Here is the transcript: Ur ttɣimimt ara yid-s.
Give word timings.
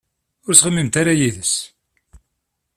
Ur 0.47 0.53
ttɣimimt 0.55 0.95
ara 1.01 1.13
yid-s. 1.19 1.53